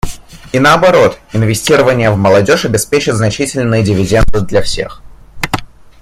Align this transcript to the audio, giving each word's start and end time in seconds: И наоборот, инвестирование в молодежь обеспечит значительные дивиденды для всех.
И 0.51 0.59
наоборот, 0.59 1.19
инвестирование 1.31 2.09
в 2.09 2.17
молодежь 2.17 2.65
обеспечит 2.65 3.13
значительные 3.13 3.83
дивиденды 3.83 4.41
для 4.41 4.63
всех. 4.63 5.03